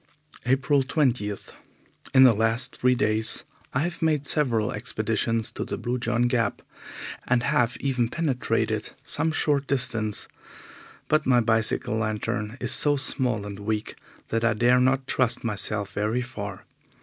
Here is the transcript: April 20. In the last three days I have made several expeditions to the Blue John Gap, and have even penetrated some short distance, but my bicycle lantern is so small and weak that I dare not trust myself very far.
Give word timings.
April 0.47 0.81
20. 0.81 1.31
In 2.15 2.23
the 2.23 2.33
last 2.33 2.75
three 2.77 2.95
days 2.95 3.43
I 3.71 3.81
have 3.81 4.01
made 4.01 4.25
several 4.25 4.71
expeditions 4.71 5.51
to 5.51 5.63
the 5.63 5.77
Blue 5.77 5.99
John 5.99 6.23
Gap, 6.23 6.63
and 7.27 7.43
have 7.43 7.77
even 7.79 8.09
penetrated 8.09 8.93
some 9.03 9.31
short 9.31 9.67
distance, 9.67 10.27
but 11.07 11.27
my 11.27 11.39
bicycle 11.39 11.97
lantern 11.97 12.57
is 12.59 12.71
so 12.71 12.95
small 12.95 13.45
and 13.45 13.59
weak 13.59 13.93
that 14.29 14.43
I 14.43 14.55
dare 14.55 14.79
not 14.79 15.05
trust 15.05 15.43
myself 15.43 15.93
very 15.93 16.23
far. 16.23 16.65